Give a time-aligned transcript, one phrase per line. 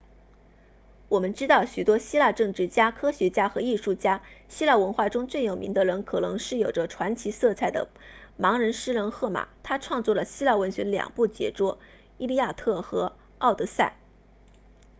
[1.09, 7.87] 我们知道许多希腊政治家科学家和艺术家希腊文化中最有名的人可能是有着传奇色彩的
[8.35, 11.77] 盲人诗人荷马他创作了希腊文学的两部杰作
[12.17, 13.93] 伊利亚特和奥德赛